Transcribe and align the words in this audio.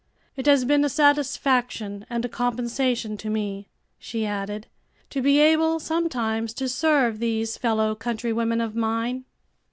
"It 0.35 0.47
has 0.47 0.65
been 0.65 0.83
a 0.83 0.89
satisfaction 0.89 2.07
and 2.09 2.25
a 2.25 2.27
compensation 2.27 3.17
to 3.17 3.29
me," 3.29 3.67
she 3.99 4.25
added, 4.25 4.65
"to 5.11 5.21
be 5.21 5.37
able 5.39 5.79
sometimes 5.79 6.55
to 6.55 6.67
serve 6.67 7.19
these 7.19 7.55
fellow 7.55 7.93
country 7.93 8.33
women 8.33 8.61
of 8.61 8.75
mine." 8.75 9.25